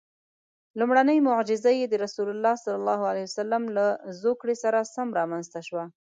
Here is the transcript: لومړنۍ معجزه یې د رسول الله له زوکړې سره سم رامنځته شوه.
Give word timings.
لومړنۍ 0.79 1.19
معجزه 1.29 1.71
یې 1.79 1.85
د 1.89 1.93
رسول 2.03 2.27
الله 2.33 2.57
له 3.77 3.85
زوکړې 4.21 4.55
سره 4.63 4.89
سم 4.93 5.07
رامنځته 5.19 5.59
شوه. 5.67 5.85